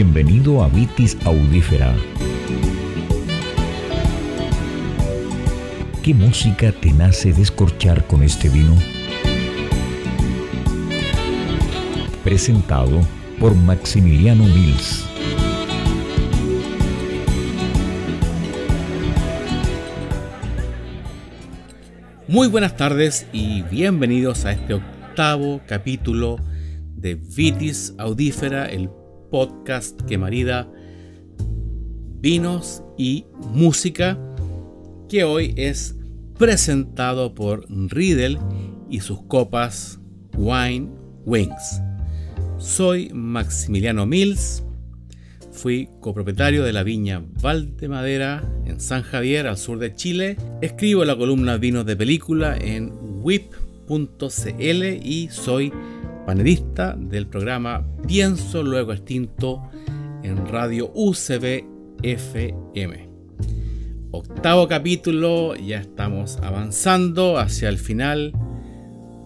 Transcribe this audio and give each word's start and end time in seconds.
Bienvenido 0.00 0.62
a 0.62 0.68
Vitis 0.68 1.18
Audífera. 1.24 1.92
¿Qué 6.04 6.14
música 6.14 6.70
te 6.70 6.92
nace 6.92 7.32
descorchar 7.32 8.06
con 8.06 8.22
este 8.22 8.48
vino? 8.48 8.76
Presentado 12.22 13.00
por 13.40 13.56
Maximiliano 13.56 14.44
Mills. 14.44 15.04
Muy 22.28 22.46
buenas 22.46 22.76
tardes 22.76 23.26
y 23.32 23.62
bienvenidos 23.62 24.44
a 24.44 24.52
este 24.52 24.74
octavo 24.74 25.60
capítulo 25.66 26.38
de 26.94 27.16
Vitis 27.16 27.94
Audífera, 27.98 28.66
el 28.66 28.90
podcast 29.30 30.00
que 30.02 30.18
marida 30.18 30.70
vinos 32.20 32.82
y 32.96 33.26
música, 33.52 34.18
que 35.08 35.24
hoy 35.24 35.54
es 35.56 35.96
presentado 36.38 37.34
por 37.34 37.66
Riedel 37.68 38.38
y 38.90 39.00
sus 39.00 39.22
copas 39.22 40.00
Wine 40.36 40.88
Wings. 41.24 41.80
Soy 42.58 43.10
Maximiliano 43.12 44.06
Mills, 44.06 44.64
fui 45.52 45.88
copropietario 46.00 46.64
de 46.64 46.72
la 46.72 46.82
viña 46.82 47.24
Valdemadera 47.42 48.48
en 48.64 48.80
San 48.80 49.02
Javier, 49.02 49.46
al 49.46 49.58
sur 49.58 49.78
de 49.78 49.94
Chile. 49.94 50.36
Escribo 50.62 51.04
la 51.04 51.16
columna 51.16 51.56
Vinos 51.56 51.86
de 51.86 51.96
Película 51.96 52.56
en 52.56 52.92
whip.cl 53.22 54.84
y 55.04 55.28
soy 55.30 55.72
panelista 56.28 56.94
del 56.94 57.26
programa 57.26 57.88
Pienso 58.06 58.62
Luego 58.62 58.92
Extinto 58.92 59.62
en 60.22 60.46
Radio 60.46 60.92
UCB 60.94 61.64
FM. 62.02 63.08
Octavo 64.10 64.68
capítulo, 64.68 65.56
ya 65.56 65.78
estamos 65.78 66.36
avanzando 66.42 67.38
hacia 67.38 67.70
el 67.70 67.78
final 67.78 68.34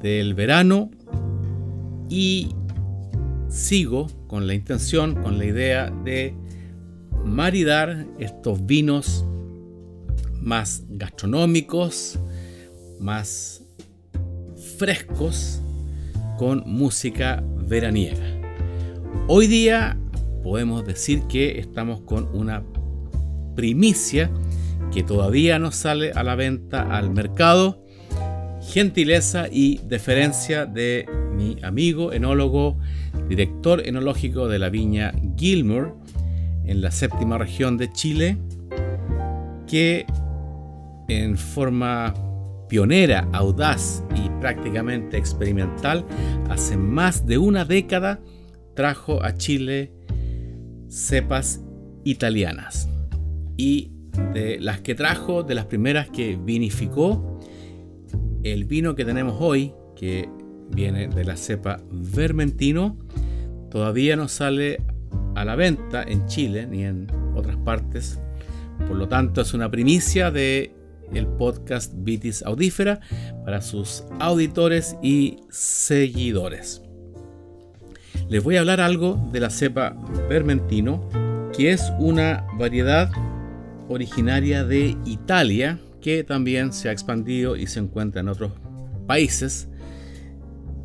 del 0.00 0.34
verano 0.34 0.92
y 2.08 2.50
sigo 3.48 4.06
con 4.28 4.46
la 4.46 4.54
intención, 4.54 5.20
con 5.24 5.38
la 5.38 5.46
idea 5.46 5.90
de 6.04 6.36
maridar 7.24 8.06
estos 8.20 8.64
vinos 8.64 9.24
más 10.40 10.84
gastronómicos, 10.88 12.16
más 13.00 13.64
frescos 14.78 15.61
con 16.42 16.64
música 16.66 17.40
veraniega. 17.68 18.26
Hoy 19.28 19.46
día 19.46 19.96
podemos 20.42 20.84
decir 20.84 21.22
que 21.28 21.60
estamos 21.60 22.00
con 22.00 22.28
una 22.34 22.64
primicia 23.54 24.28
que 24.92 25.04
todavía 25.04 25.60
no 25.60 25.70
sale 25.70 26.10
a 26.10 26.24
la 26.24 26.34
venta 26.34 26.96
al 26.96 27.10
mercado. 27.10 27.84
Gentileza 28.60 29.46
y 29.52 29.78
deferencia 29.86 30.66
de 30.66 31.06
mi 31.32 31.58
amigo 31.62 32.12
enólogo, 32.12 32.76
director 33.28 33.86
enológico 33.86 34.48
de 34.48 34.58
la 34.58 34.68
viña 34.68 35.12
Gilmour 35.36 35.96
en 36.64 36.82
la 36.82 36.90
séptima 36.90 37.38
región 37.38 37.76
de 37.76 37.92
Chile, 37.92 38.36
que 39.68 40.06
en 41.06 41.38
forma 41.38 42.14
pionera, 42.72 43.28
audaz 43.34 44.02
y 44.16 44.30
prácticamente 44.40 45.18
experimental, 45.18 46.06
hace 46.48 46.78
más 46.78 47.26
de 47.26 47.36
una 47.36 47.66
década 47.66 48.22
trajo 48.74 49.22
a 49.22 49.34
Chile 49.34 49.92
cepas 50.88 51.62
italianas. 52.02 52.88
Y 53.58 53.90
de 54.32 54.58
las 54.58 54.80
que 54.80 54.94
trajo, 54.94 55.42
de 55.42 55.54
las 55.54 55.66
primeras 55.66 56.08
que 56.08 56.38
vinificó, 56.42 57.38
el 58.42 58.64
vino 58.64 58.94
que 58.94 59.04
tenemos 59.04 59.36
hoy, 59.38 59.74
que 59.94 60.30
viene 60.70 61.08
de 61.08 61.24
la 61.24 61.36
cepa 61.36 61.78
Vermentino, 61.90 62.96
todavía 63.70 64.16
no 64.16 64.28
sale 64.28 64.80
a 65.34 65.44
la 65.44 65.56
venta 65.56 66.02
en 66.04 66.24
Chile 66.24 66.66
ni 66.66 66.84
en 66.84 67.06
otras 67.34 67.58
partes. 67.58 68.18
Por 68.88 68.96
lo 68.96 69.08
tanto, 69.08 69.42
es 69.42 69.52
una 69.52 69.70
primicia 69.70 70.30
de 70.30 70.81
el 71.14 71.26
podcast 71.26 71.92
Vitis 71.96 72.42
Audífera 72.42 73.00
para 73.44 73.60
sus 73.60 74.04
auditores 74.20 74.96
y 75.02 75.38
seguidores. 75.50 76.82
Les 78.28 78.42
voy 78.42 78.56
a 78.56 78.60
hablar 78.60 78.80
algo 78.80 79.28
de 79.32 79.40
la 79.40 79.50
cepa 79.50 79.96
Vermentino, 80.28 81.08
que 81.56 81.72
es 81.72 81.92
una 81.98 82.46
variedad 82.58 83.10
originaria 83.88 84.64
de 84.64 84.96
Italia 85.04 85.78
que 86.00 86.24
también 86.24 86.72
se 86.72 86.88
ha 86.88 86.92
expandido 86.92 87.56
y 87.56 87.66
se 87.66 87.80
encuentra 87.80 88.20
en 88.20 88.28
otros 88.28 88.52
países, 89.06 89.68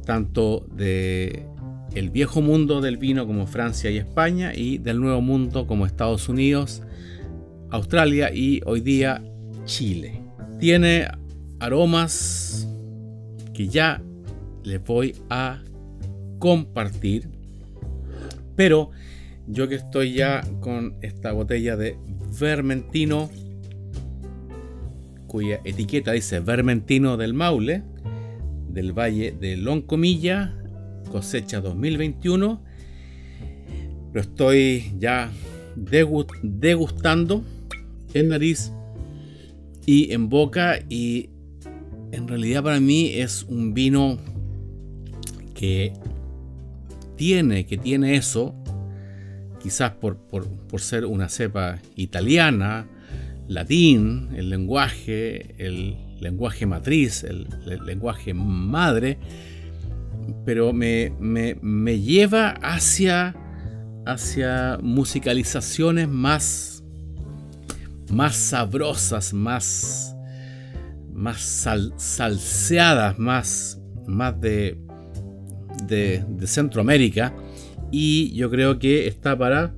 tanto 0.05 0.65
de 0.75 1.45
el 1.95 2.09
viejo 2.09 2.41
mundo 2.41 2.81
del 2.81 2.97
vino 2.97 3.25
como 3.25 3.47
Francia 3.47 3.89
y 3.89 3.97
España 3.97 4.53
y 4.53 4.77
del 4.77 4.99
nuevo 4.99 5.21
mundo 5.21 5.65
como 5.67 5.85
Estados 5.85 6.29
Unidos, 6.29 6.83
Australia 7.71 8.31
y 8.33 8.61
hoy 8.65 8.81
día 8.81 9.23
Chile. 9.67 10.23
Tiene 10.59 11.07
aromas 11.59 12.67
que 13.53 13.67
ya 13.67 14.01
les 14.63 14.83
voy 14.83 15.15
a 15.29 15.61
compartir. 16.39 17.29
Pero 18.55 18.89
yo 19.45 19.67
que 19.67 19.75
estoy 19.75 20.13
ya 20.13 20.43
con 20.61 20.95
esta 21.01 21.31
botella 21.31 21.75
de 21.75 21.95
Vermentino, 22.39 23.29
cuya 25.27 25.61
etiqueta 25.63 26.13
dice 26.13 26.39
Vermentino 26.39 27.17
del 27.17 27.35
Maule, 27.35 27.83
del 28.69 28.93
Valle 28.93 29.35
de 29.39 29.57
Loncomilla, 29.57 30.55
cosecha 31.11 31.61
2021. 31.61 32.63
Lo 34.13 34.21
estoy 34.21 34.93
ya 34.97 35.29
degustando 35.75 37.43
en 38.13 38.29
nariz 38.29 38.71
y 39.87 40.11
en 40.11 40.27
boca 40.27 40.79
y 40.89 41.29
en 42.11 42.27
realidad 42.27 42.61
para 42.61 42.79
mí 42.79 43.13
es 43.13 43.43
un 43.43 43.73
vino 43.73 44.17
que 45.55 45.93
tiene, 47.15 47.65
que 47.65 47.77
tiene 47.77 48.17
eso, 48.17 48.53
quizás 49.63 49.93
por, 49.93 50.19
ser 50.77 51.05
una 51.05 51.29
cepa 51.29 51.79
italiana, 51.95 52.85
latín, 53.47 54.29
el 54.35 54.49
lenguaje, 54.49 55.55
el 55.57 55.95
lenguaje 56.19 56.65
matriz, 56.65 57.23
el, 57.23 57.47
lenguaje 57.85 58.33
madre, 58.33 59.17
pero 60.45 60.73
me, 60.73 61.13
me 61.19 61.99
lleva 62.01 62.49
hacia, 62.61 63.35
hacia 64.05 64.79
musicalizaciones 64.81 66.09
más 66.09 66.76
más 68.11 68.35
sabrosas, 68.35 69.33
más, 69.33 70.15
más 71.13 71.41
salseadas, 71.97 73.17
más, 73.19 73.81
más 74.05 74.39
de, 74.39 74.77
de, 75.85 76.47
Centroamérica. 76.47 77.35
Y 77.91 78.33
yo 78.35 78.49
creo 78.49 78.79
que 78.79 79.07
está 79.07 79.37
para, 79.37 79.73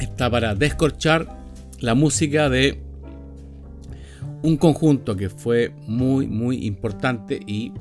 está 0.00 0.30
para 0.30 0.54
descorchar 0.54 1.28
la 1.80 1.94
música 1.94 2.48
de 2.48 2.82
un 4.42 4.56
conjunto 4.56 5.16
que 5.16 5.30
fue 5.30 5.72
muy, 5.86 6.26
muy 6.26 6.66
importante 6.66 7.40
y 7.46 7.72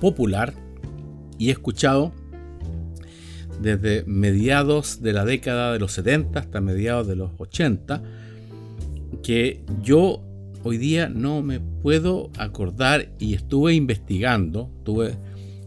popular 0.00 0.54
y 1.38 1.50
escuchado 1.50 2.12
desde 3.60 4.04
mediados 4.04 5.02
de 5.02 5.12
la 5.12 5.24
década 5.24 5.72
de 5.72 5.78
los 5.78 5.92
70 5.92 6.38
hasta 6.38 6.60
mediados 6.60 7.06
de 7.06 7.16
los 7.16 7.32
80 7.38 8.02
que 9.22 9.62
yo 9.82 10.22
hoy 10.64 10.76
día 10.78 11.08
no 11.08 11.42
me 11.42 11.60
puedo 11.60 12.30
acordar 12.38 13.10
y 13.18 13.34
estuve 13.34 13.74
investigando, 13.74 14.70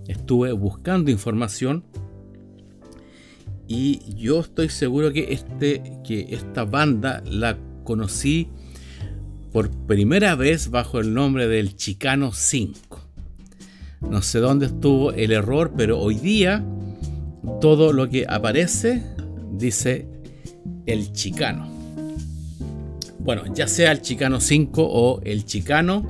estuve, 0.07 0.51
buscando 0.53 1.11
información 1.11 1.83
y 3.67 4.01
yo 4.15 4.41
estoy 4.41 4.69
seguro 4.69 5.13
que, 5.13 5.33
este, 5.33 5.81
que 6.03 6.27
esta 6.31 6.65
banda 6.65 7.23
la 7.25 7.57
conocí 7.83 8.49
por 9.51 9.69
primera 9.71 10.35
vez 10.35 10.69
bajo 10.69 10.99
el 10.99 11.13
nombre 11.13 11.47
del 11.47 11.75
Chicano 11.75 12.31
5. 12.33 12.99
No 14.09 14.21
sé 14.21 14.39
dónde 14.39 14.65
estuvo 14.65 15.13
el 15.13 15.31
error, 15.31 15.73
pero 15.77 15.99
hoy 15.99 16.15
día 16.15 16.65
todo 17.59 17.93
lo 17.93 18.09
que 18.09 18.25
aparece 18.27 19.03
dice 19.53 20.07
el 20.85 21.13
Chicano 21.13 21.80
bueno, 23.23 23.43
ya 23.53 23.67
sea 23.67 23.91
el 23.91 24.01
Chicano 24.01 24.39
5 24.39 24.83
o 24.83 25.21
el 25.23 25.45
Chicano, 25.45 26.09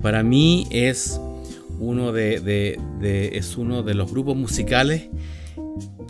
para 0.00 0.22
mí 0.22 0.66
es 0.70 1.20
uno 1.78 2.12
de, 2.12 2.78
es 3.32 3.56
uno 3.56 3.82
de 3.82 3.94
los 3.94 4.10
grupos 4.10 4.36
musicales 4.36 5.08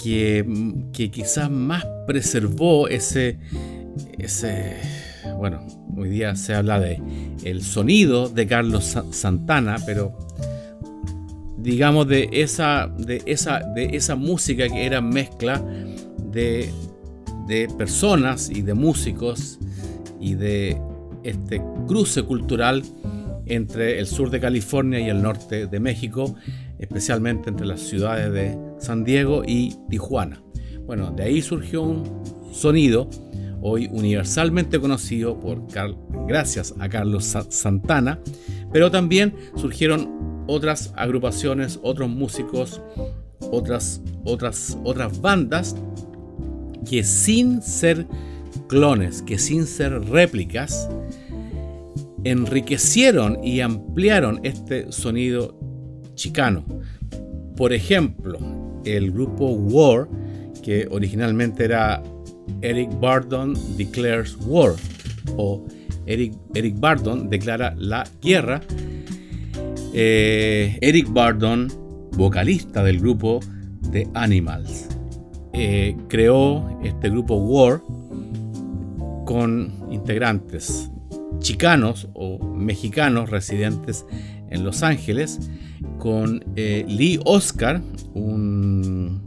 que, 0.03 0.45
que 0.93 1.11
quizás 1.11 1.51
más 1.51 1.87
preservó 2.07 2.89
ese, 2.89 3.39
ese, 4.19 4.77
bueno, 5.39 5.67
hoy 5.97 6.11
día 6.11 6.37
se 6.37 6.55
habla 6.55 6.81
de 6.81 7.01
el 7.45 7.63
sonido 7.63 8.29
de 8.29 8.47
Carlos 8.47 8.97
Santana, 9.13 9.77
pero 9.87 10.19
digamos 11.57 12.07
de 12.09 12.29
esa, 12.33 12.93
de 12.99 13.23
esa, 13.25 13.61
de 13.61 13.97
esa 13.97 14.17
música 14.17 14.69
que 14.69 14.85
era 14.85 15.01
mezcla 15.01 15.65
de, 16.31 16.71
de 17.47 17.69
personas 17.79 18.51
y 18.51 18.63
de 18.63 18.75
músicos 18.75 19.59
y 20.25 20.35
de 20.35 20.81
este 21.23 21.63
cruce 21.87 22.23
cultural 22.23 22.83
entre 23.45 23.99
el 23.99 24.07
sur 24.07 24.31
de 24.31 24.41
California 24.41 24.99
y 24.99 25.11
el 25.11 25.21
norte 25.21 25.67
de 25.67 25.81
México, 25.81 26.35
especialmente 26.79 27.51
entre 27.51 27.67
las 27.67 27.81
ciudades 27.81 28.33
de 28.33 28.59
San 28.79 29.05
Diego 29.05 29.43
y 29.47 29.77
Tijuana. 29.91 30.43
Bueno, 30.87 31.11
de 31.11 31.25
ahí 31.25 31.43
surgió 31.43 31.83
un 31.83 32.23
sonido 32.53 33.11
hoy 33.61 33.89
universalmente 33.93 34.81
conocido 34.81 35.39
por 35.39 35.63
gracias 36.27 36.75
a 36.79 36.89
Carlos 36.89 37.37
Santana, 37.51 38.19
pero 38.73 38.91
también 38.91 39.35
surgieron 39.57 40.45
otras 40.47 40.95
agrupaciones, 40.97 41.79
otros 41.83 42.09
músicos, 42.09 42.81
otras, 43.41 44.01
otras, 44.25 44.79
otras 44.85 45.21
bandas 45.21 45.77
que 46.89 47.05
sin 47.05 47.61
ser 47.61 48.07
clones, 48.69 49.23
que 49.23 49.39
sin 49.39 49.67
ser 49.67 49.93
réplicas, 50.05 50.89
enriquecieron 52.25 53.43
y 53.45 53.61
ampliaron 53.61 54.41
este 54.43 54.91
sonido 54.93 55.59
chicano. 56.15 56.65
Por 57.57 57.73
ejemplo, 57.73 58.39
el 58.85 59.13
grupo 59.13 59.51
War, 59.51 60.09
que 60.63 60.89
originalmente 60.91 61.65
era 61.65 62.03
Eric 62.63 62.99
Bardon 63.01 63.55
Declares 63.77 64.37
War 64.47 64.75
o 65.37 65.65
Eric, 66.07 66.35
Eric 66.55 66.79
Bardon 66.79 67.29
declara 67.29 67.75
la 67.79 68.05
guerra. 68.21 68.61
Eh, 69.93 70.77
Eric 70.81 71.13
Bardon, 71.13 71.69
vocalista 72.13 72.83
del 72.83 73.01
grupo 73.01 73.41
The 73.93 74.09
Animals, 74.15 74.89
eh, 75.53 75.97
creó 76.09 76.81
este 76.83 77.11
grupo 77.11 77.37
War 77.37 77.81
con 79.25 79.73
integrantes 79.91 80.91
chicanos 81.41 82.09
o 82.15 82.39
mexicanos 82.55 83.31
residentes 83.31 84.07
en 84.51 84.65
Los 84.65 84.83
Ángeles, 84.83 85.51
con 85.99 86.45
eh, 86.57 86.85
Lee 86.89 87.19
Oscar, 87.25 87.83
un, 88.15 89.23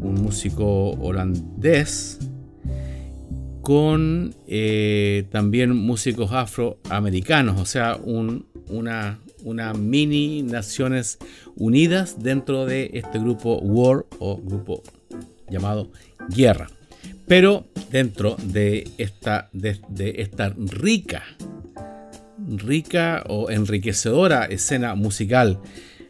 un 0.00 0.14
músico 0.14 0.90
holandés 0.92 2.18
con 3.68 4.34
eh, 4.46 5.26
también 5.30 5.76
músicos 5.76 6.32
afroamericanos, 6.32 7.60
o 7.60 7.66
sea, 7.66 7.98
una, 8.02 9.18
una 9.44 9.74
mini 9.74 10.42
Naciones 10.42 11.18
Unidas 11.54 12.18
dentro 12.18 12.64
de 12.64 12.90
este 12.94 13.18
grupo 13.18 13.58
War 13.58 14.06
o 14.20 14.38
grupo 14.38 14.82
llamado 15.50 15.90
Guerra. 16.30 16.68
Pero 17.28 17.66
dentro 17.92 18.36
de 18.42 18.88
esta, 18.96 19.50
de, 19.52 19.78
esta 20.16 20.54
rica, 20.56 21.24
rica 22.48 23.22
o 23.28 23.50
enriquecedora 23.50 24.46
escena 24.46 24.94
musical 24.94 25.60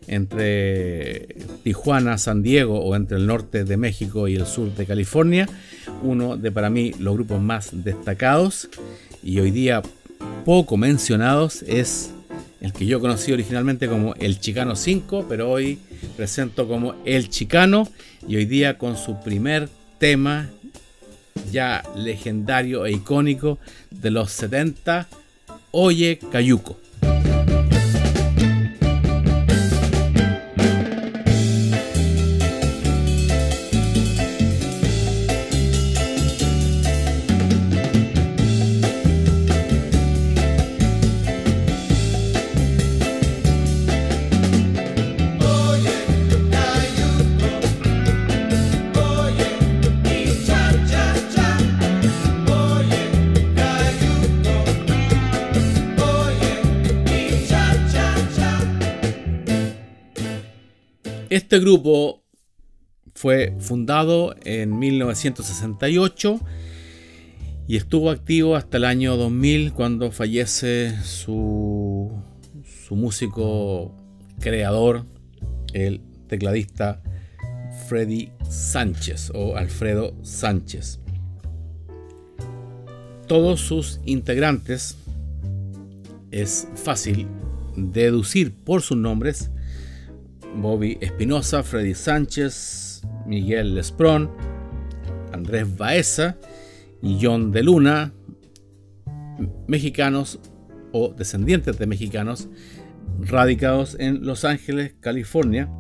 entre 0.07 1.27
Tijuana, 1.65 2.19
San 2.19 2.43
Diego 2.43 2.81
o 2.81 2.95
entre 2.95 3.19
el 3.19 3.27
norte 3.27 3.65
de 3.65 3.77
México 3.77 4.29
y 4.29 4.37
el 4.37 4.47
sur 4.47 4.73
de 4.75 4.87
California, 4.87 5.49
uno 6.03 6.37
de 6.37 6.53
para 6.53 6.71
mí 6.71 6.93
los 7.01 7.15
grupos 7.15 7.43
más 7.43 7.71
destacados 7.73 8.69
y 9.23 9.41
hoy 9.41 9.51
día 9.51 9.83
poco 10.45 10.77
mencionados 10.77 11.63
es 11.63 12.13
el 12.61 12.73
que 12.73 12.87
yo 12.87 13.01
conocí 13.01 13.33
originalmente 13.33 13.89
como 13.89 14.15
El 14.15 14.39
Chicano 14.39 14.77
5, 14.77 15.27
pero 15.29 15.51
hoy 15.51 15.79
presento 16.17 16.69
como 16.69 16.95
El 17.05 17.29
Chicano 17.29 17.89
y 18.27 18.37
hoy 18.37 18.47
día 18.47 18.79
con 18.79 18.97
su 18.97 19.21
primer 19.21 19.69
tema 19.99 20.49
ya 21.53 21.83
legendario 21.97 22.87
e 22.87 22.93
icónico 22.93 23.59
de 23.91 24.11
los 24.11 24.31
70, 24.33 25.09
Oye 25.71 26.19
Cayuco. 26.31 26.88
Este 61.31 61.59
grupo 61.59 62.23
fue 63.15 63.55
fundado 63.61 64.35
en 64.45 64.79
1968 64.79 66.41
y 67.67 67.77
estuvo 67.77 68.09
activo 68.09 68.57
hasta 68.57 68.79
el 68.79 68.87
año 68.87 69.15
2000 69.19 69.75
cuando 69.75 70.11
fallece 70.11 70.97
su, 71.05 72.11
su 72.87 72.97
músico 72.97 73.95
creador, 74.41 75.05
el 75.75 76.01
tecladista 76.29 77.03
Freddy 77.89 78.31
Sánchez 78.49 79.31
o 79.35 79.57
Alfredo 79.57 80.15
Sánchez. 80.23 80.99
Todos 83.27 83.61
sus 83.61 84.01
integrantes 84.07 84.97
es 86.31 86.69
fácil 86.75 87.27
deducir 87.77 88.55
por 88.55 88.81
sus 88.81 88.97
nombres 88.97 89.51
Bobby 90.57 90.99
Espinosa, 91.01 91.63
Freddy 91.63 91.95
Sánchez, 91.95 93.03
Miguel 93.27 93.75
Lesprón, 93.75 94.31
Andrés 95.33 95.77
Baeza 95.77 96.37
y 97.03 97.19
John 97.21 97.53
de 97.53 97.63
Luna, 97.63 98.13
mexicanos 99.67 100.41
o 100.93 101.11
descendientes 101.11 101.79
de 101.79 101.87
mexicanos 101.87 102.49
radicados 103.21 103.97
en 103.99 104.25
Los 104.25 104.45
Ángeles, 104.45 104.95
California. 105.01 105.71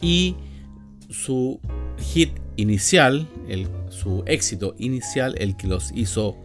Y 0.00 0.36
su 1.10 1.60
hit 1.98 2.30
inicial, 2.56 3.28
su 3.88 4.22
éxito 4.26 4.74
inicial, 4.78 5.34
el 5.38 5.56
que 5.56 5.66
los 5.66 5.92
hizo 5.94 6.36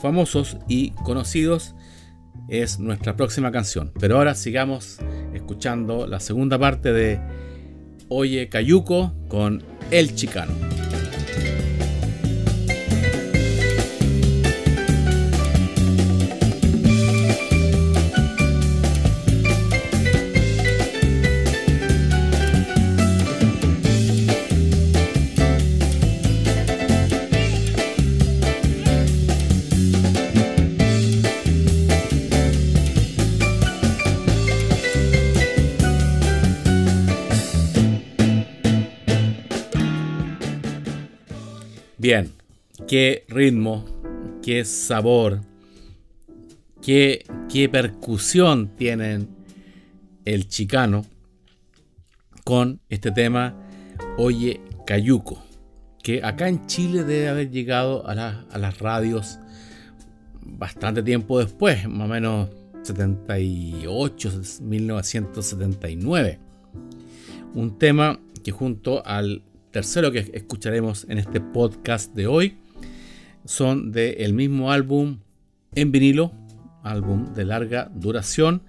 famosos 0.00 0.56
y 0.68 0.90
conocidos, 0.90 1.74
es 2.48 2.78
nuestra 2.78 3.16
próxima 3.16 3.50
canción. 3.50 3.92
Pero 3.98 4.16
ahora 4.16 4.34
sigamos 4.34 4.98
escuchando 5.34 6.06
la 6.06 6.20
segunda 6.20 6.58
parte 6.58 6.92
de 6.92 7.20
Oye 8.08 8.48
Cayuco 8.48 9.14
con 9.28 9.62
El 9.90 10.14
Chicano. 10.14 10.75
Bien, 42.08 42.30
qué 42.86 43.24
ritmo, 43.26 43.84
qué 44.40 44.64
sabor, 44.64 45.40
qué, 46.80 47.24
qué 47.52 47.68
percusión 47.68 48.68
tienen 48.76 49.28
el 50.24 50.46
chicano 50.46 51.04
con 52.44 52.78
este 52.90 53.10
tema 53.10 53.56
Oye 54.18 54.60
Cayuco, 54.86 55.42
que 56.00 56.22
acá 56.22 56.48
en 56.48 56.68
Chile 56.68 57.02
debe 57.02 57.26
haber 57.26 57.50
llegado 57.50 58.08
a, 58.08 58.12
a 58.52 58.56
las 58.56 58.78
radios 58.78 59.40
bastante 60.42 61.02
tiempo 61.02 61.40
después, 61.40 61.88
más 61.88 62.08
o 62.08 62.12
menos 62.12 62.50
78, 62.84 64.30
1979. 64.60 66.38
Un 67.54 67.76
tema 67.76 68.20
que 68.44 68.52
junto 68.52 69.04
al 69.04 69.42
tercero 69.76 70.10
que 70.10 70.20
escucharemos 70.32 71.04
en 71.10 71.18
este 71.18 71.38
podcast 71.38 72.14
de 72.14 72.26
hoy 72.26 72.56
son 73.44 73.92
del 73.92 74.32
mismo 74.32 74.72
álbum 74.72 75.18
en 75.74 75.92
vinilo, 75.92 76.32
álbum 76.82 77.34
de 77.34 77.44
larga 77.44 77.90
duración, 77.94 78.62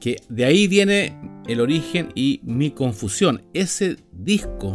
que 0.00 0.16
de 0.30 0.46
ahí 0.46 0.66
viene 0.66 1.14
el 1.46 1.60
origen 1.60 2.08
y 2.14 2.40
mi 2.44 2.70
confusión. 2.70 3.42
Ese 3.52 3.98
disco 4.10 4.72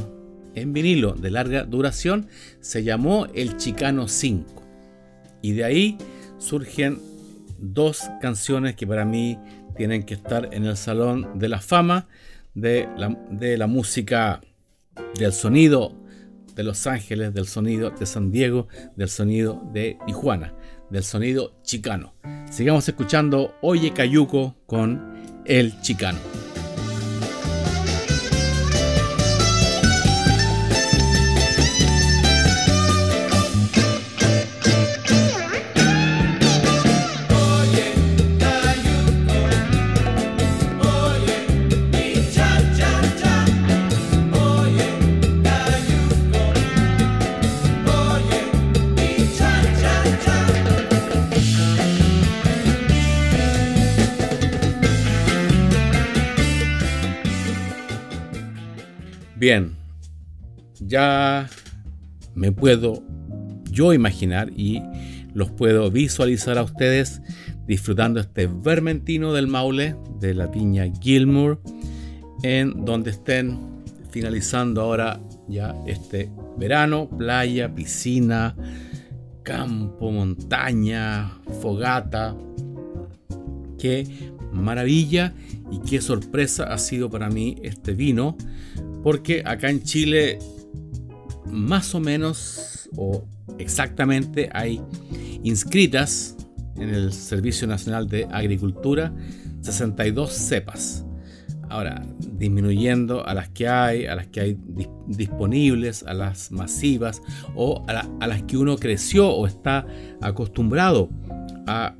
en 0.54 0.74
vinilo 0.74 1.14
de 1.14 1.32
larga 1.32 1.64
duración 1.64 2.28
se 2.60 2.84
llamó 2.84 3.26
El 3.34 3.58
Chicano 3.58 4.08
5. 4.08 4.62
Y 5.42 5.54
de 5.54 5.64
ahí 5.64 5.98
surgen 6.38 7.00
dos 7.58 8.12
canciones 8.22 8.76
que 8.76 8.86
para 8.86 9.06
mí 9.06 9.40
tienen 9.76 10.04
que 10.04 10.14
estar 10.14 10.50
en 10.52 10.66
el 10.66 10.78
Salón 10.78 11.40
de 11.40 11.50
la 11.50 11.62
Fama 11.62 12.08
de 12.54 12.88
la, 12.96 13.18
de 13.32 13.58
la 13.58 13.66
música 13.66 14.40
del 15.18 15.34
sonido 15.34 15.96
de 16.56 16.64
Los 16.64 16.86
Ángeles, 16.88 17.34
del 17.34 17.48
sonido 17.48 17.90
de 17.92 18.06
San 18.06 18.32
Diego, 18.32 18.68
del 18.96 19.10
sonido 19.10 19.62
de 19.74 19.98
Tijuana, 20.06 20.54
del 20.90 21.04
sonido 21.04 21.56
chicano. 21.64 22.14
Sigamos 22.50 22.88
escuchando 22.88 23.56
Oye 23.62 23.92
Cayuco 23.92 24.56
con 24.66 25.42
El 25.46 25.80
Chicano. 25.82 26.20
Bien, 59.44 59.76
ya 60.80 61.50
me 62.34 62.54
puedo 62.54 63.04
yo 63.70 63.94
imaginar 63.94 64.54
y 64.56 64.82
los 65.34 65.52
puedo 65.52 65.92
visualizar 65.92 66.58
a 66.58 66.64
ustedes 66.64 67.22
disfrutando 67.68 68.22
este 68.22 68.48
vermentino 68.48 69.34
del 69.34 69.48
Maule 69.48 69.98
de 70.22 70.34
la 70.34 70.50
piña 70.50 70.86
Gilmour 71.02 71.62
en 72.42 72.86
donde 72.86 73.12
estén 73.12 73.60
finalizando 74.12 74.80
ahora 74.80 75.20
ya 75.50 75.76
este 75.88 76.32
verano, 76.58 77.10
playa, 77.10 77.76
piscina, 77.76 78.56
campo, 79.44 80.10
montaña, 80.10 81.38
fogata. 81.60 82.34
Qué 83.78 84.08
maravilla 84.54 85.34
y 85.70 85.80
qué 85.80 86.00
sorpresa 86.00 86.64
ha 86.64 86.78
sido 86.78 87.10
para 87.10 87.28
mí 87.28 87.58
este 87.62 87.94
vino 87.94 88.38
porque 89.04 89.44
acá 89.46 89.70
en 89.70 89.84
Chile 89.84 90.40
más 91.46 91.94
o 91.94 92.00
menos 92.00 92.90
o 92.96 93.26
exactamente 93.60 94.50
hay 94.54 94.82
inscritas 95.44 96.36
en 96.78 96.90
el 96.90 97.14
Servicio 97.14 97.68
Nacional 97.68 98.08
de 98.08 98.26
Agricultura 98.32 99.14
62 99.62 100.32
cepas. 100.32 101.06
Ahora, 101.70 102.06
disminuyendo 102.20 103.26
a 103.26 103.34
las 103.34 103.50
que 103.50 103.68
hay, 103.68 104.06
a 104.06 104.16
las 104.16 104.28
que 104.28 104.42
hay 104.42 104.58
disponibles, 105.08 106.04
a 106.04 106.14
las 106.14 106.52
masivas 106.52 107.22
o 107.56 107.84
a, 107.88 108.08
a 108.20 108.28
las 108.28 108.44
que 108.44 108.58
uno 108.58 108.78
creció 108.78 109.30
o 109.30 109.48
está 109.48 109.86
acostumbrado 110.22 111.10
a 111.66 111.96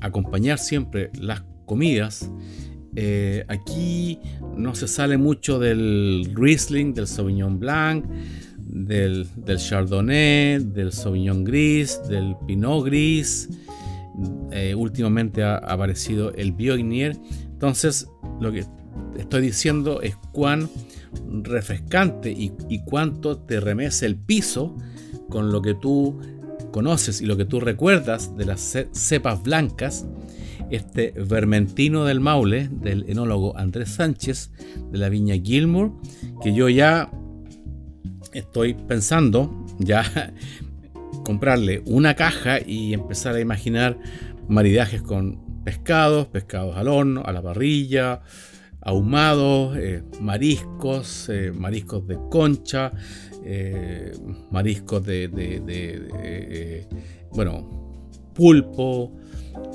acompañar 0.00 0.58
siempre 0.58 1.10
las 1.18 1.42
comidas 1.66 2.30
eh, 2.94 3.44
aquí 3.48 4.18
no 4.56 4.74
se 4.74 4.86
sale 4.86 5.16
mucho 5.16 5.58
del 5.58 6.30
Riesling, 6.34 6.92
del 6.92 7.06
Sauvignon 7.06 7.58
Blanc, 7.58 8.04
del, 8.58 9.26
Chardonnay, 9.56 10.58
del 10.58 10.92
Sauvignon 10.92 11.44
Gris, 11.44 12.00
del 12.08 12.36
Pinot 12.46 12.84
Gris. 12.84 13.48
Eh, 14.50 14.74
últimamente 14.74 15.42
ha 15.42 15.56
aparecido 15.56 16.32
el 16.34 16.52
Biognier. 16.52 17.16
Entonces, 17.52 18.08
lo 18.40 18.52
que 18.52 18.64
estoy 19.16 19.42
diciendo 19.42 20.02
es 20.02 20.16
cuán 20.32 20.68
refrescante 21.42 22.30
y, 22.30 22.52
y 22.68 22.84
cuánto 22.84 23.38
te 23.38 23.60
remece 23.60 24.06
el 24.06 24.16
piso 24.16 24.76
con 25.28 25.50
lo 25.50 25.62
que 25.62 25.74
tú 25.74 26.20
conoces 26.72 27.20
y 27.20 27.26
lo 27.26 27.36
que 27.36 27.44
tú 27.44 27.60
recuerdas 27.60 28.36
de 28.36 28.46
las 28.46 28.76
cepas 28.92 29.42
blancas 29.42 30.06
este 30.72 31.12
Vermentino 31.12 32.04
del 32.04 32.20
Maule, 32.20 32.68
del 32.68 33.04
enólogo 33.08 33.56
Andrés 33.58 33.90
Sánchez, 33.90 34.50
de 34.90 34.98
la 34.98 35.10
viña 35.10 35.34
Gilmour, 35.34 35.92
que 36.42 36.54
yo 36.54 36.68
ya 36.68 37.10
estoy 38.32 38.74
pensando 38.74 39.66
ya 39.78 40.34
comprarle 41.24 41.82
una 41.86 42.14
caja 42.14 42.58
y 42.64 42.94
empezar 42.94 43.34
a 43.34 43.40
imaginar 43.40 43.98
maridajes 44.48 45.02
con 45.02 45.62
pescados, 45.62 46.26
pescados 46.28 46.76
al 46.76 46.88
horno, 46.88 47.22
a 47.24 47.32
la 47.32 47.42
parrilla, 47.42 48.22
ahumados, 48.80 49.76
eh, 49.76 50.02
mariscos, 50.20 51.28
eh, 51.28 51.52
mariscos 51.52 52.06
de 52.06 52.18
concha, 52.30 52.92
eh, 53.44 54.12
mariscos 54.50 55.04
de, 55.04 55.28
de 55.28 56.86
bueno, 57.30 57.82
pulpo, 58.34 59.12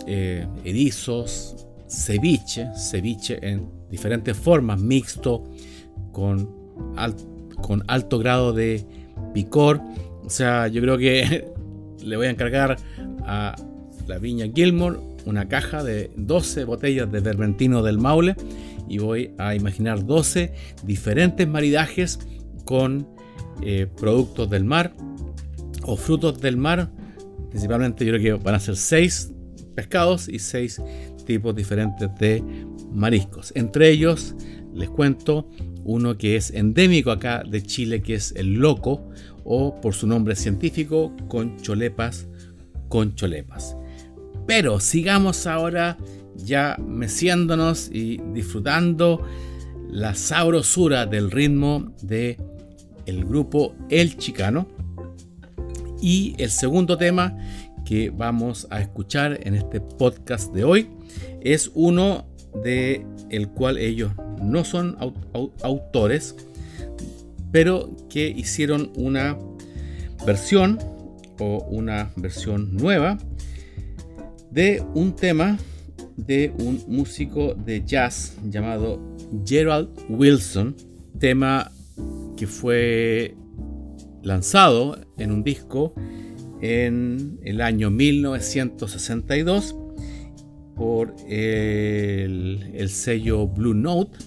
eh, 0.07 0.47
erizos, 0.63 1.67
ceviche, 1.87 2.69
ceviche 2.75 3.39
en 3.41 3.69
diferentes 3.89 4.35
formas, 4.37 4.79
mixto, 4.79 5.43
con, 6.11 6.49
con 7.61 7.83
alto 7.87 8.17
grado 8.17 8.53
de 8.53 8.85
picor. 9.33 9.81
O 10.25 10.29
sea, 10.29 10.67
yo 10.67 10.81
creo 10.81 10.97
que 10.97 11.51
le 12.03 12.17
voy 12.17 12.27
a 12.27 12.29
encargar 12.29 12.77
a 13.25 13.55
la 14.07 14.17
viña 14.17 14.47
Gilmore 14.53 14.97
una 15.25 15.49
caja 15.49 15.83
de 15.83 16.09
12 16.15 16.63
botellas 16.63 17.11
de 17.11 17.19
Vermentino 17.19 17.83
del 17.83 17.97
Maule 17.97 18.35
y 18.87 18.99
voy 18.99 19.33
a 19.37 19.55
imaginar 19.55 20.05
12 20.05 20.53
diferentes 20.83 21.45
maridajes 21.45 22.19
con 22.63 23.07
eh, 23.61 23.87
productos 23.97 24.49
del 24.49 24.63
mar 24.63 24.93
o 25.83 25.97
frutos 25.97 26.39
del 26.39 26.55
mar. 26.55 26.89
Principalmente 27.49 28.05
yo 28.05 28.13
creo 28.13 28.37
que 28.37 28.43
van 28.43 28.55
a 28.55 28.59
ser 28.59 28.77
6 28.77 29.33
pescados 29.77 30.27
y 30.27 30.39
seis 30.39 30.81
tipos 31.27 31.55
diferentes 31.55 32.09
de 32.17 32.43
mariscos. 32.91 33.53
Entre 33.55 33.91
ellos 33.91 34.33
les 34.73 34.89
cuento 34.89 35.47
uno 35.83 36.17
que 36.17 36.35
es 36.35 36.49
endémico 36.49 37.11
acá 37.11 37.43
de 37.47 37.61
Chile, 37.61 38.01
que 38.01 38.15
es 38.15 38.33
el 38.35 38.55
loco, 38.55 39.07
o 39.43 39.79
por 39.79 39.93
su 39.93 40.07
nombre 40.07 40.35
científico, 40.35 41.15
concholepas, 41.27 42.27
concholepas. 42.89 43.77
Pero 44.47 44.79
sigamos 44.79 45.45
ahora 45.45 45.95
ya 46.35 46.75
meciéndonos 46.83 47.91
y 47.93 48.19
disfrutando 48.33 49.23
la 49.91 50.15
sabrosura 50.15 51.05
del 51.05 51.29
ritmo 51.29 51.93
de 52.01 52.39
el 53.05 53.25
grupo 53.25 53.75
El 53.89 54.17
Chicano. 54.17 54.67
Y 56.01 56.35
el 56.39 56.49
segundo 56.49 56.97
tema 56.97 57.35
que 57.87 58.09
vamos 58.09 58.67
a 58.69 58.81
escuchar 58.81 59.39
en 59.43 59.55
este 59.55 59.79
podcast 59.79 60.53
de 60.53 60.65
hoy. 60.65 60.89
Es 61.39 61.71
uno 61.73 62.25
de 62.61 63.05
el 63.29 63.47
cual 63.47 63.77
ellos 63.77 64.11
no 64.41 64.65
son 64.65 64.97
autores, 65.63 66.35
pero 67.53 67.95
que 68.09 68.27
hicieron 68.27 68.91
una 68.97 69.37
versión 70.25 70.79
o 71.39 71.65
una 71.69 72.11
versión 72.17 72.75
nueva 72.75 73.17
de 74.51 74.83
un 74.93 75.15
tema 75.15 75.57
de 76.17 76.53
un 76.59 76.83
músico 76.89 77.53
de 77.53 77.85
jazz 77.85 78.35
llamado 78.49 78.99
Gerald 79.45 79.87
Wilson, 80.09 80.75
tema 81.19 81.71
que 82.35 82.47
fue 82.47 83.33
lanzado 84.23 84.99
en 85.17 85.31
un 85.31 85.41
disco 85.41 85.93
en 86.61 87.39
el 87.43 87.61
año 87.61 87.89
1962 87.89 89.75
por 90.75 91.15
el, 91.27 92.87
sello 92.89 93.47
Blue 93.47 93.73
Note, 93.73 94.17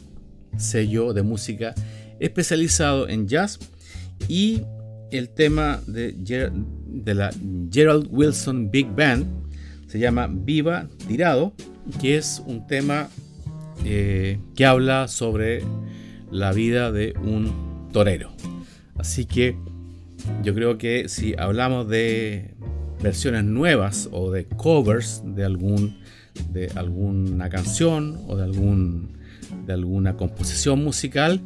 sello 0.56 1.12
de 1.12 1.22
música 1.22 1.74
especializado 2.18 3.08
en 3.08 3.28
jazz, 3.28 3.58
y 4.28 4.62
el 5.10 5.30
tema 5.30 5.80
de, 5.86 6.12
de 6.12 7.14
la 7.14 7.30
Gerald 7.72 8.08
Wilson 8.10 8.70
Big 8.70 8.88
Band 8.94 9.26
se 9.86 9.98
llama 9.98 10.28
Viva 10.30 10.88
Tirado, 11.08 11.52
que 12.00 12.16
es 12.16 12.42
un 12.46 12.66
tema 12.66 13.08
eh, 13.84 14.38
que 14.54 14.66
habla 14.66 15.08
sobre 15.08 15.62
la 16.30 16.52
vida 16.52 16.92
de 16.92 17.14
un 17.24 17.88
torero. 17.92 18.30
Así 18.96 19.24
que 19.24 19.56
yo 20.42 20.54
creo 20.54 20.78
que 20.78 21.08
si 21.08 21.34
hablamos 21.38 21.88
de 21.88 22.54
versiones 23.02 23.44
nuevas 23.44 24.08
o 24.12 24.30
de 24.30 24.46
covers 24.46 25.22
de 25.24 25.44
algún 25.44 25.98
de 26.50 26.70
alguna 26.74 27.48
canción 27.48 28.20
o 28.28 28.36
de 28.36 28.44
algún 28.44 29.18
de 29.66 29.72
alguna 29.72 30.16
composición 30.16 30.82
musical 30.84 31.40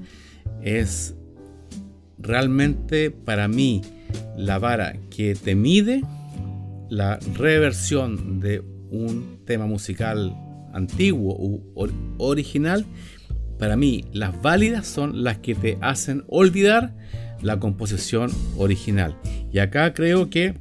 es 0.62 1.14
realmente 2.18 3.10
para 3.10 3.48
mí 3.48 3.82
la 4.36 4.58
vara 4.58 4.96
que 5.10 5.34
te 5.34 5.54
mide 5.54 6.02
la 6.88 7.18
reversión 7.34 8.40
de 8.40 8.62
un 8.90 9.40
tema 9.44 9.66
musical 9.66 10.36
antiguo 10.72 11.36
u 11.38 11.62
original. 12.18 12.84
Para 13.58 13.76
mí 13.76 14.04
las 14.12 14.40
válidas 14.42 14.86
son 14.86 15.24
las 15.24 15.38
que 15.38 15.54
te 15.54 15.78
hacen 15.80 16.24
olvidar 16.28 16.94
la 17.44 17.60
composición 17.60 18.30
original 18.56 19.16
y 19.52 19.60
acá 19.60 19.94
creo 19.94 20.30
que 20.30 20.54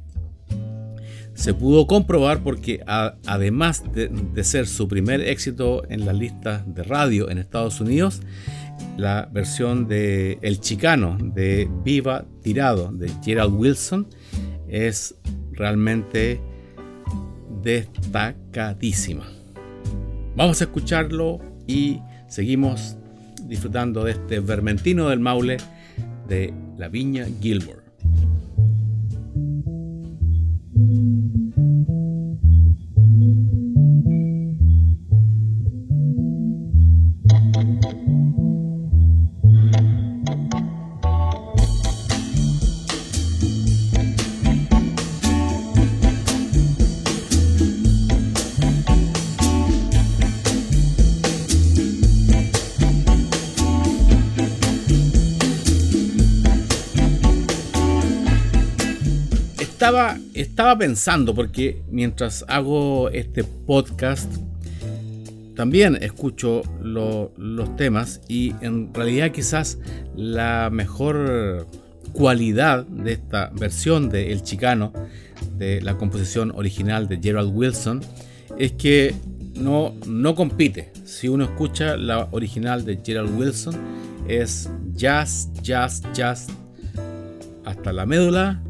se 1.34 1.52
pudo 1.52 1.86
comprobar 1.86 2.42
porque 2.42 2.80
además 2.86 3.82
de, 3.92 4.44
ser 4.44 4.66
su 4.68 4.86
primer 4.86 5.20
éxito 5.20 5.82
en 5.90 6.06
las 6.06 6.16
listas 6.16 6.62
de 6.72 6.84
radio 6.84 7.28
en 7.28 7.38
Estados 7.38 7.80
Unidos, 7.80 8.20
la 8.96 9.28
versión 9.32 9.88
de 9.88 10.38
El 10.42 10.60
Chicano 10.60 11.18
de 11.20 11.68
Viva 11.84 12.24
Tirado 12.42 12.92
de 12.92 13.10
Gerald 13.22 13.54
Wilson 13.54 14.06
es 14.68 15.16
realmente 15.52 16.40
destacadísima. 17.62 19.26
Vamos 20.36 20.60
a 20.60 20.64
escucharlo 20.64 21.40
y 21.66 22.00
seguimos 22.28 22.96
disfrutando 23.42 24.04
de 24.04 24.12
este 24.12 24.40
Vermentino 24.40 25.08
del 25.08 25.20
Maule 25.20 25.56
de 26.28 26.54
la 26.76 26.88
Viña 26.88 27.26
Gilmore. 27.40 27.83
Estaba, 60.32 60.78
pensando, 60.78 61.34
porque 61.34 61.82
mientras 61.90 62.42
hago 62.48 63.10
este 63.10 63.44
podcast, 63.44 64.32
también 65.54 65.98
escucho 66.00 66.62
los 66.80 67.76
temas 67.76 68.22
y 68.26 68.54
en 68.62 68.94
realidad 68.94 69.30
quizás 69.30 69.78
la 70.16 70.70
mejor 70.72 71.66
cualidad 72.14 72.86
de 72.86 73.12
esta 73.12 73.50
versión 73.54 74.08
de 74.08 74.32
El 74.32 74.42
Chicano, 74.42 74.92
de 75.58 75.82
la 75.82 75.98
composición 75.98 76.50
original 76.54 77.06
de 77.06 77.20
Gerald 77.22 77.54
Wilson, 77.54 78.00
es 78.58 78.72
que 78.72 79.14
no, 79.54 79.94
no 80.06 80.34
compite. 80.34 80.92
Si 81.04 81.28
uno 81.28 81.44
escucha 81.44 81.98
la 81.98 82.28
original 82.30 82.86
de 82.86 83.00
Gerald 83.04 83.38
Wilson, 83.38 83.74
es 84.28 84.70
jazz, 84.94 85.50
jazz, 85.62 86.02
jazz, 86.14 86.46
hasta 87.66 87.92
la 87.92 88.06
médula 88.06 88.62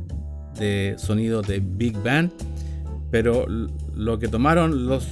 de 0.59 0.95
sonido 0.99 1.43
de 1.43 1.61
Big 1.61 1.97
Band, 2.03 2.31
pero 3.11 3.47
lo 3.49 4.19
que 4.19 4.29
tomaron 4.29 4.87
los 4.87 5.07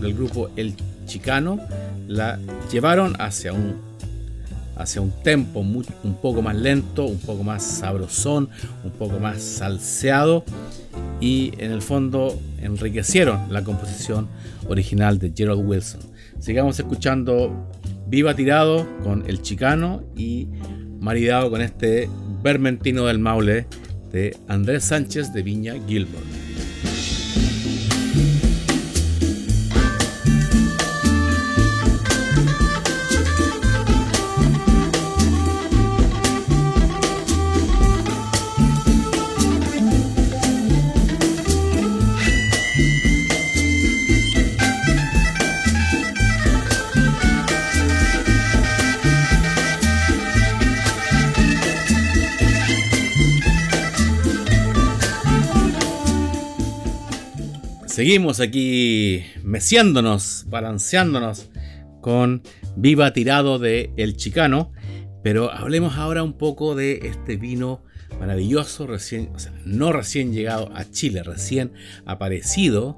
del 0.00 0.14
grupo 0.14 0.50
El 0.56 0.74
Chicano 1.06 1.58
la 2.08 2.38
llevaron 2.70 3.14
hacia 3.18 3.52
un 3.52 3.86
hacia 4.76 5.00
un 5.00 5.10
tempo 5.22 5.60
un 5.60 6.18
poco 6.20 6.42
más 6.42 6.54
lento, 6.54 7.06
un 7.06 7.18
poco 7.18 7.42
más 7.42 7.62
sabrosón, 7.62 8.50
un 8.84 8.90
poco 8.90 9.18
más 9.18 9.40
salseado 9.42 10.44
y 11.18 11.52
en 11.58 11.72
el 11.72 11.80
fondo 11.80 12.38
enriquecieron 12.60 13.50
la 13.50 13.64
composición 13.64 14.28
original 14.68 15.18
de 15.18 15.32
Gerald 15.34 15.66
Wilson. 15.66 16.00
Sigamos 16.40 16.78
escuchando 16.78 17.70
Viva 18.06 18.34
Tirado 18.34 18.86
con 19.02 19.24
El 19.26 19.40
Chicano 19.40 20.02
y 20.14 20.48
maridado 21.00 21.50
con 21.50 21.62
este 21.62 22.10
Vermentino 22.42 23.06
del 23.06 23.18
Maule 23.18 23.66
de 24.12 24.36
Andrés 24.48 24.84
Sánchez 24.84 25.32
de 25.32 25.42
Viña 25.42 25.74
Gilmore. 25.86 26.35
Seguimos 58.06 58.38
aquí 58.38 59.24
meciéndonos, 59.42 60.44
balanceándonos 60.48 61.50
con 62.00 62.40
Viva 62.76 63.12
Tirado 63.12 63.58
de 63.58 63.90
El 63.96 64.16
Chicano, 64.16 64.70
pero 65.24 65.50
hablemos 65.50 65.96
ahora 65.96 66.22
un 66.22 66.34
poco 66.38 66.76
de 66.76 67.00
este 67.02 67.36
vino 67.36 67.82
maravilloso, 68.20 68.86
recién, 68.86 69.30
no 69.64 69.90
recién 69.90 70.32
llegado 70.32 70.70
a 70.72 70.88
Chile, 70.88 71.24
recién 71.24 71.72
aparecido 72.04 72.96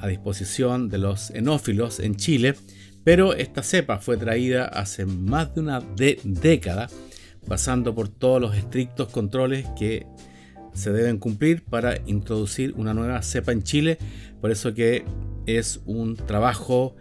a 0.00 0.08
disposición 0.08 0.88
de 0.88 0.96
los 0.96 1.28
enófilos 1.32 2.00
en 2.00 2.16
Chile, 2.16 2.54
pero 3.04 3.34
esta 3.34 3.62
cepa 3.62 3.98
fue 3.98 4.16
traída 4.16 4.64
hace 4.64 5.04
más 5.04 5.54
de 5.54 5.60
una 5.60 5.82
década, 6.24 6.88
pasando 7.46 7.94
por 7.94 8.08
todos 8.08 8.40
los 8.40 8.56
estrictos 8.56 9.10
controles 9.10 9.66
que 9.78 10.06
se 10.72 10.92
deben 10.92 11.18
cumplir 11.18 11.62
para 11.64 11.98
introducir 12.06 12.74
una 12.76 12.94
nueva 12.94 13.22
cepa 13.22 13.52
en 13.52 13.62
Chile. 13.62 13.98
Por 14.40 14.50
eso 14.50 14.74
que 14.74 15.04
es 15.46 15.80
un 15.86 16.16
trabajo 16.16 16.96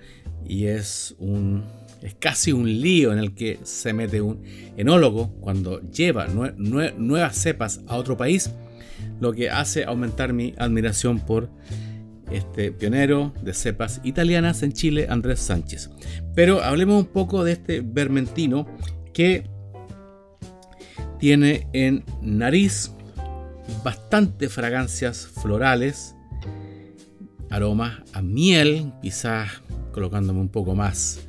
y 0.45 0.65
es 0.65 1.15
un 1.19 1.63
es 2.01 2.15
casi 2.15 2.51
un 2.51 2.65
lío 2.65 3.13
en 3.13 3.19
el 3.19 3.36
que 3.36 3.60
se 3.63 3.93
mete 3.93 4.21
un 4.21 4.41
enólogo 4.75 5.34
cuando 5.39 5.81
lleva 5.91 6.27
nuevas 6.27 7.36
cepas 7.36 7.81
a 7.88 7.97
otro 7.97 8.17
país, 8.17 8.49
lo 9.19 9.34
que 9.34 9.51
hace 9.51 9.84
aumentar 9.84 10.34
mi 10.34 10.55
admiración 10.57 11.19
por 11.19 11.51
este 12.31 12.71
pionero 12.71 13.34
de 13.43 13.53
cepas 13.53 14.01
italianas 14.03 14.63
en 14.63 14.71
Chile, 14.71 15.07
Andrés 15.10 15.39
Sánchez. 15.41 15.91
Pero 16.34 16.63
hablemos 16.63 17.03
un 17.03 17.07
poco 17.07 17.43
de 17.43 17.51
este 17.51 17.81
vermentino 17.81 18.65
que 19.13 19.43
tiene 21.19 21.67
en 21.73 22.03
nariz 22.21 22.91
bastante 23.84 24.50
fragancias 24.50 25.28
florales, 25.28 26.15
aromas 27.50 28.00
a 28.13 28.21
miel, 28.21 28.93
quizás 29.02 29.50
colocándome 29.91 30.39
un 30.39 30.50
poco 30.50 30.76
más 30.76 31.21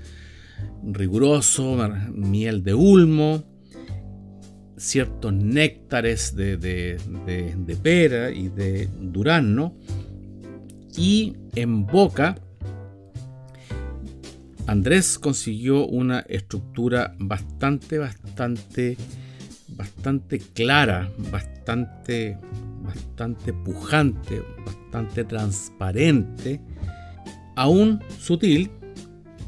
riguroso, 0.85 1.77
miel 2.13 2.63
de 2.63 2.75
ulmo, 2.75 3.45
ciertos 4.77 5.33
néctares 5.33 6.35
de, 6.35 6.99
pera 7.83 8.31
y 8.31 8.49
de 8.49 8.89
durazno, 9.01 9.77
y 10.97 11.37
en 11.55 11.87
boca 11.87 12.37
Andrés 14.67 15.19
consiguió 15.19 15.87
una 15.87 16.21
estructura 16.21 17.15
bastante, 17.19 17.99
bastante 17.99 18.97
bastante 19.77 20.39
clara, 20.39 21.11
bastante, 21.31 22.39
bastante 22.83 23.53
pujante, 23.53 24.43
bastante 24.65 25.25
transparente, 25.25 26.61
aún 27.57 28.01
sutil 28.19 28.71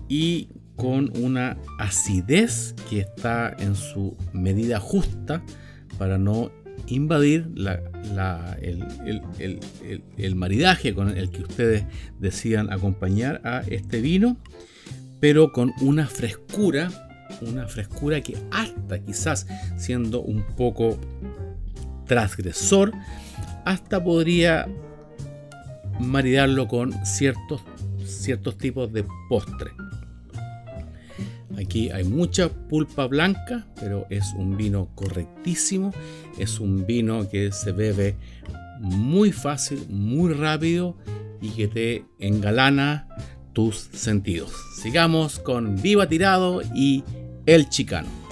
y 0.08 0.48
con 0.76 1.12
una 1.16 1.56
acidez 1.78 2.74
que 2.90 3.00
está 3.00 3.54
en 3.58 3.74
su 3.74 4.16
medida 4.32 4.80
justa 4.80 5.42
para 5.98 6.18
no 6.18 6.50
invadir 6.86 7.48
el, 10.16 10.34
maridaje 10.34 10.94
con 10.94 11.16
el 11.16 11.30
que 11.30 11.42
ustedes 11.42 11.84
decían 12.18 12.72
acompañar 12.72 13.40
a 13.44 13.60
este 13.68 14.00
vino, 14.00 14.36
pero 15.20 15.52
con 15.52 15.72
una 15.80 16.06
frescura 16.06 16.90
una 17.42 17.66
frescura 17.66 18.20
que 18.20 18.36
hasta 18.50 18.98
quizás 18.98 19.46
siendo 19.76 20.22
un 20.22 20.42
poco 20.56 20.98
transgresor, 22.06 22.92
hasta 23.64 24.02
podría 24.02 24.66
maridarlo 26.00 26.68
con 26.68 26.92
ciertos, 27.04 27.62
ciertos 28.04 28.58
tipos 28.58 28.92
de 28.92 29.04
postre. 29.28 29.70
Aquí 31.58 31.90
hay 31.90 32.04
mucha 32.04 32.48
pulpa 32.48 33.06
blanca, 33.06 33.66
pero 33.78 34.06
es 34.10 34.32
un 34.36 34.56
vino 34.56 34.88
correctísimo. 34.94 35.92
Es 36.38 36.58
un 36.58 36.84
vino 36.84 37.28
que 37.30 37.52
se 37.52 37.72
bebe 37.72 38.16
muy 38.80 39.32
fácil, 39.32 39.86
muy 39.88 40.32
rápido 40.32 40.96
y 41.40 41.50
que 41.50 41.68
te 41.68 42.04
engalana 42.18 43.08
tus 43.52 43.88
sentidos. 43.92 44.52
Sigamos 44.82 45.38
con 45.38 45.80
Viva 45.80 46.08
Tirado 46.08 46.60
y 46.74 47.04
El 47.46 47.68
Chicano. 47.68 48.23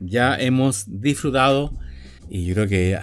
Ya 0.00 0.36
hemos 0.38 0.84
disfrutado 0.86 1.72
y 2.28 2.46
yo 2.46 2.54
creo 2.54 2.68
que 2.68 2.98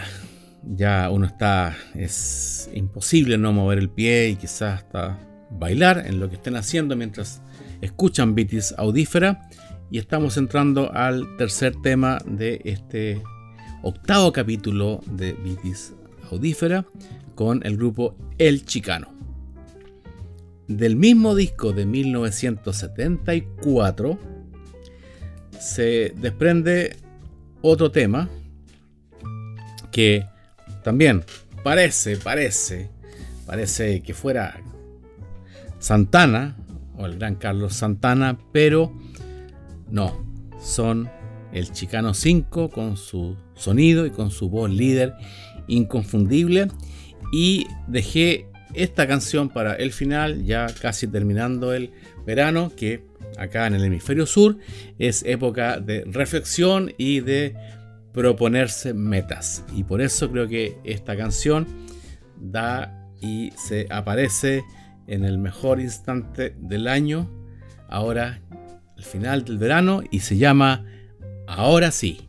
ya, 0.63 1.09
uno 1.09 1.25
está, 1.25 1.75
es 1.95 2.69
imposible 2.73 3.37
no 3.37 3.51
mover 3.53 3.77
el 3.77 3.89
pie 3.89 4.29
y 4.29 4.37
quizás 4.37 4.83
hasta 4.83 5.19
bailar 5.51 6.03
en 6.05 6.19
lo 6.19 6.29
que 6.29 6.35
estén 6.35 6.55
haciendo 6.55 6.95
mientras 6.95 7.41
escuchan 7.81 8.35
Vitis 8.35 8.75
Audífera. 8.77 9.49
Y 9.89 9.97
estamos 9.99 10.35
entrando 10.37 10.91
al 10.93 11.37
tercer 11.37 11.73
tema 11.81 12.19
de 12.25 12.61
este 12.65 13.23
octavo 13.83 14.33
capítulo 14.33 14.99
de 15.05 15.31
Vitis 15.33 15.93
Audífera 16.31 16.85
con 17.35 17.65
el 17.65 17.77
grupo 17.77 18.17
El 18.37 18.65
Chicano. 18.65 19.13
Del 20.67 20.97
mismo 20.97 21.35
disco 21.35 21.71
de 21.71 21.85
1974, 21.85 24.36
se 25.59 26.13
desprende 26.17 26.95
otro 27.61 27.91
tema 27.91 28.29
que 29.91 30.25
también 30.83 31.23
parece, 31.63 32.17
parece, 32.17 32.89
parece 33.45 34.01
que 34.01 34.13
fuera 34.13 34.61
Santana 35.79 36.55
o 36.97 37.05
el 37.05 37.17
gran 37.17 37.35
Carlos 37.35 37.73
Santana, 37.73 38.37
pero 38.51 38.93
no, 39.89 40.25
son 40.61 41.09
el 41.51 41.71
Chicano 41.71 42.13
5 42.13 42.69
con 42.69 42.97
su 42.97 43.35
sonido 43.55 44.05
y 44.05 44.11
con 44.11 44.31
su 44.31 44.49
voz 44.49 44.69
líder 44.69 45.13
inconfundible. 45.67 46.69
Y 47.31 47.67
dejé 47.87 48.47
esta 48.73 49.07
canción 49.07 49.49
para 49.49 49.73
el 49.75 49.91
final, 49.91 50.43
ya 50.45 50.67
casi 50.81 51.07
terminando 51.07 51.73
el 51.73 51.91
verano, 52.25 52.71
que 52.75 53.05
acá 53.37 53.67
en 53.67 53.75
el 53.75 53.83
hemisferio 53.83 54.25
sur, 54.25 54.57
es 54.99 55.23
época 55.23 55.79
de 55.79 56.03
reflexión 56.05 56.93
y 56.97 57.19
de 57.19 57.55
proponerse 58.13 58.93
metas. 58.93 59.63
Y 59.75 59.83
por 59.83 60.01
eso 60.01 60.31
creo 60.31 60.47
que 60.47 60.77
esta 60.83 61.15
canción 61.15 61.67
da 62.39 63.07
y 63.21 63.51
se 63.57 63.87
aparece 63.89 64.63
en 65.07 65.23
el 65.23 65.37
mejor 65.37 65.79
instante 65.79 66.55
del 66.59 66.87
año, 66.87 67.29
ahora 67.89 68.41
al 68.97 69.03
final 69.03 69.45
del 69.45 69.57
verano, 69.57 70.01
y 70.11 70.21
se 70.21 70.37
llama 70.37 70.85
Ahora 71.47 71.91
sí. 71.91 72.27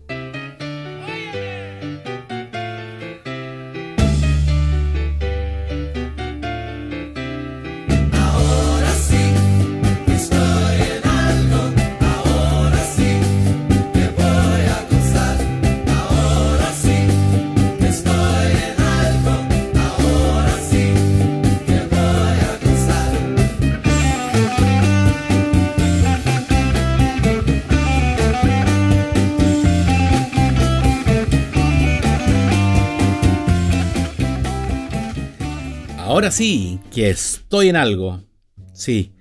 Ahora 36.19 36.33
sí, 36.33 36.81
que 36.93 37.11
estoy 37.11 37.69
en 37.69 37.77
algo. 37.77 38.25
Sí, 38.73 39.13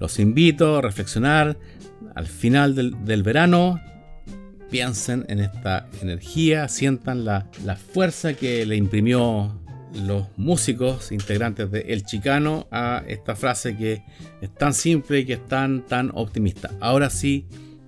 los 0.00 0.18
invito 0.18 0.78
a 0.78 0.82
reflexionar 0.82 1.56
al 2.16 2.26
final 2.26 2.74
del, 2.74 3.22
verano. 3.22 3.80
Piensen 4.68 5.24
en 5.28 5.38
esta 5.38 5.88
energía, 6.02 6.66
sientan 6.66 7.24
la, 7.24 7.46
fuerza 7.94 8.34
que 8.34 8.66
le 8.66 8.74
imprimió 8.74 9.60
los 9.94 10.26
músicos 10.36 11.12
integrantes 11.12 11.70
de 11.70 11.82
El 11.82 12.02
Chicano 12.04 12.66
a 12.72 13.04
esta 13.06 13.36
frase 13.36 13.76
que 13.76 14.02
es 14.40 14.52
tan 14.52 14.74
simple 14.74 15.20
y 15.20 15.26
que 15.26 15.34
es 15.34 15.46
tan, 15.46 15.86
tan 15.86 16.10
optimista. 16.14 16.72
Ahora 16.80 17.10
sí, 17.10 17.46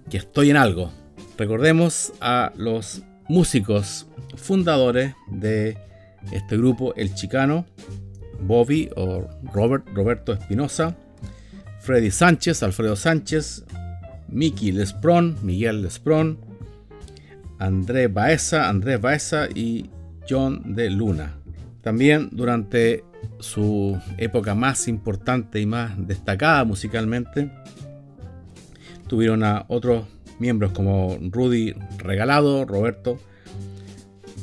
que 0.09 0.19
estoy 0.19 0.51
en 0.51 0.57
algo. 0.57 0.93
Recordemos 1.37 2.13
a 2.21 2.53
los 2.57 3.03
músicos 3.29 4.07
fundadores 4.37 5.17
de 5.27 5.77
este 6.31 6.57
grupo, 6.57 6.95
El 6.95 7.13
Chicano, 7.17 7.67
Bobby 8.43 8.91
o 8.97 9.29
Robert, 9.53 9.85
Roberto 9.95 10.33
Espinosa, 10.33 10.97
Freddy 11.81 12.11
Sánchez, 12.11 12.63
Alfredo 12.63 12.97
Sánchez, 12.97 13.65
Miki 14.29 14.73
Lespron, 14.73 15.37
Miguel 15.43 15.83
Lespron, 15.83 16.39
André 17.59 18.09
Baeza, 18.09 18.69
Andrés 18.69 19.01
Baeza 19.01 19.49
y 19.55 19.91
John 20.29 20.75
de 20.75 20.91
Luna. 20.91 21.35
También 21.83 22.29
durante 22.33 23.05
su 23.39 24.01
época 24.19 24.55
más 24.55 24.89
importante 24.89 25.61
y 25.61 25.67
más 25.67 25.93
destacada 26.07 26.65
musicalmente, 26.65 27.51
tuvieron 29.09 29.45
a 29.45 29.65
otros 29.69 30.07
miembros 30.39 30.73
como 30.73 31.19
Rudy 31.21 31.75
Regalado, 31.99 32.65
Roberto, 32.65 33.19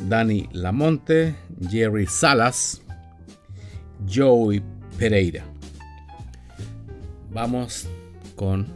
Dani 0.08 0.48
Lamonte, 0.52 1.36
Jerry 1.70 2.06
Salas, 2.06 2.82
Joey 4.08 4.62
Pereira. 4.98 5.46
Vamos 7.32 7.88
con 8.36 8.68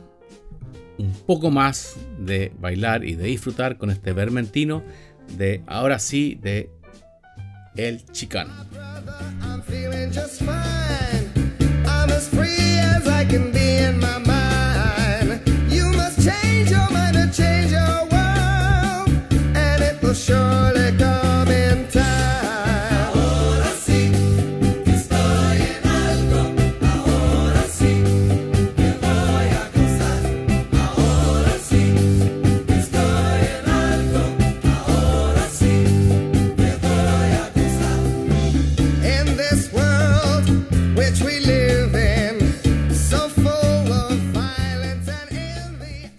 un 0.98 1.12
poco 1.26 1.50
más 1.50 1.96
de 2.20 2.52
bailar 2.60 3.04
y 3.04 3.16
de 3.16 3.26
disfrutar 3.26 3.78
con 3.78 3.90
este 3.90 4.14
vermentino 4.14 4.84
de 5.38 5.64
ahora 5.68 6.00
sí 6.00 6.40
de 6.42 6.70
El 7.76 8.06
Chicano. 8.12 8.54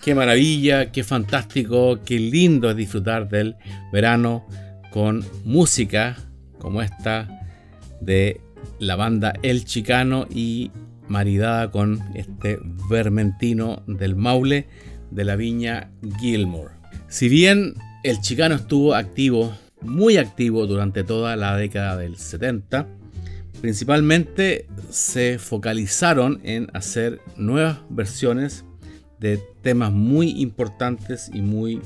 Qué 0.05 0.15
maravilla, 0.15 0.93
qué 0.93 1.03
fantástico, 1.03 2.01
qué 2.05 2.19
lindo 2.19 2.69
es 2.69 2.77
disfrutar 2.77 3.27
del 3.27 3.57
verano 3.91 4.47
con 4.91 5.25
música 5.47 6.19
como 6.59 6.83
esta 6.83 7.27
de 8.03 8.39
la 8.79 8.97
banda 8.97 9.33
El 9.43 9.65
Chicano 9.65 10.27
y 10.29 10.71
maridada 11.09 11.71
con 11.71 12.03
este 12.15 12.59
vermentino 12.91 13.83
del 13.87 14.15
Maule 14.15 14.67
de 15.11 15.25
la 15.25 15.37
viña 15.37 15.91
Gilmore. 16.21 16.75
Si 17.09 17.31
bien 17.31 17.73
el 18.03 18.21
chicano 18.21 18.57
estuvo 18.57 18.95
activo, 18.95 19.57
muy 19.81 20.19
activo 20.19 20.67
durante 20.67 21.03
toda 21.03 21.35
la 21.35 21.57
década 21.57 21.97
del 21.97 22.19
70, 22.19 22.87
principalmente 23.63 24.67
se 24.91 25.39
focalizaron 25.39 26.41
en 26.45 26.69
hacer 26.75 27.23
nuevas 27.39 27.79
versiones 27.89 28.67
de 29.21 29.41
temas 29.63 29.93
muy 29.93 30.41
importantes 30.41 31.31
y 31.33 31.41
muy 31.41 31.81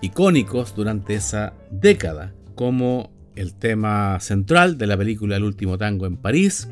icónicos 0.00 0.74
durante 0.74 1.14
esa 1.14 1.52
década, 1.70 2.32
como 2.54 3.10
el 3.36 3.54
tema 3.54 4.18
central 4.20 4.78
de 4.78 4.86
la 4.86 4.96
película 4.96 5.36
El 5.36 5.44
último 5.44 5.78
tango 5.78 6.06
en 6.06 6.16
París, 6.16 6.68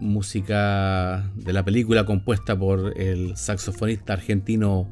música 0.00 1.30
de 1.34 1.52
la 1.52 1.64
película 1.64 2.04
compuesta 2.04 2.58
por 2.58 2.98
el 3.00 3.36
saxofonista 3.36 4.12
argentino 4.12 4.90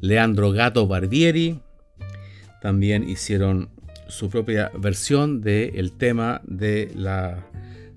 Leandro 0.00 0.50
Gato 0.52 0.86
Barbieri. 0.86 1.60
También 2.60 3.08
hicieron 3.08 3.70
su 4.08 4.28
propia 4.28 4.70
versión 4.78 5.40
del 5.40 5.92
tema 5.92 6.42
de 6.44 6.92
la 6.94 7.46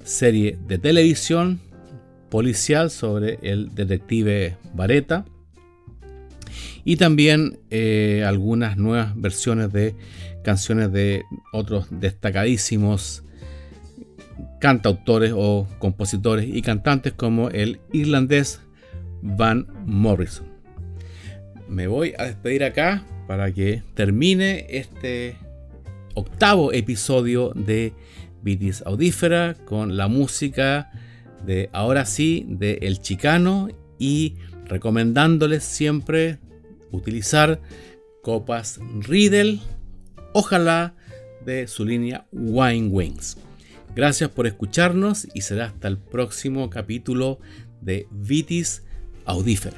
serie 0.04 0.58
de 0.68 0.78
televisión 0.78 1.60
policial 2.30 2.90
sobre 2.90 3.40
el 3.42 3.74
detective 3.74 4.58
Vareta. 4.74 5.26
Y 6.84 6.98
también 6.98 7.60
eh, 7.72 8.24
algunas 8.26 8.78
nuevas 8.78 9.20
versiones 9.20 9.74
de 9.74 9.96
canciones 10.44 10.92
de 10.92 11.24
otros 11.52 11.88
destacadísimos 11.90 13.24
cantautores 14.60 15.34
o 15.36 15.68
compositores 15.80 16.48
y 16.48 16.62
cantantes 16.62 17.14
como 17.14 17.50
el 17.50 17.80
irlandés 17.92 18.62
Van 19.22 19.68
Morrison. 19.86 20.48
Me 21.68 21.88
voy 21.88 22.14
a 22.18 22.26
despedir 22.26 22.64
acá 22.64 23.04
para 23.28 23.52
que 23.52 23.82
termine 23.96 24.68
este 24.70 25.36
octavo 26.14 26.72
episodio 26.72 27.52
de 27.56 27.94
Vitis 28.44 28.84
Audífera 28.86 29.56
con 29.66 29.98
la 29.98 30.08
música 30.08 30.92
de 31.46 31.70
ahora 31.74 32.06
sí 32.06 32.46
de 32.48 32.80
El 32.82 33.00
Chicano 33.02 33.70
y 34.00 34.36
recomendándoles 34.66 35.64
siempre 35.64 36.40
utilizar 36.92 37.62
copas 38.22 38.80
Riedel, 39.00 39.62
ojalá 40.34 40.96
de 41.46 41.68
su 41.68 41.86
línea 41.86 42.26
Wine 42.32 42.88
Wings. 42.88 43.38
Gracias 43.96 44.30
por 44.30 44.48
escucharnos 44.48 45.28
y 45.34 45.42
será 45.42 45.68
hasta 45.68 45.88
el 45.88 45.98
próximo 45.98 46.70
capítulo 46.70 47.40
de 47.82 48.08
Vitis 48.12 48.84
Audífera. 49.26 49.78